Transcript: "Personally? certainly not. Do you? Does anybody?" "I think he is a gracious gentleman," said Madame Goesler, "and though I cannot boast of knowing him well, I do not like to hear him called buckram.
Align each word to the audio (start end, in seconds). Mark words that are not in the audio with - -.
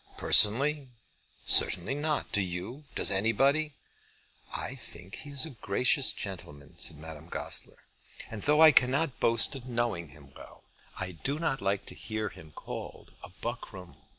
"Personally? 0.17 0.89
certainly 1.45 1.93
not. 1.93 2.31
Do 2.31 2.41
you? 2.41 2.85
Does 2.95 3.11
anybody?" 3.11 3.75
"I 4.51 4.73
think 4.73 5.17
he 5.17 5.29
is 5.29 5.45
a 5.45 5.51
gracious 5.51 6.11
gentleman," 6.11 6.73
said 6.79 6.97
Madame 6.97 7.29
Goesler, 7.29 7.77
"and 8.31 8.41
though 8.41 8.61
I 8.63 8.71
cannot 8.71 9.19
boast 9.19 9.53
of 9.53 9.67
knowing 9.67 10.07
him 10.09 10.33
well, 10.35 10.63
I 10.97 11.11
do 11.11 11.37
not 11.37 11.61
like 11.61 11.85
to 11.85 11.93
hear 11.93 12.29
him 12.29 12.49
called 12.51 13.13
buckram. 13.43 13.95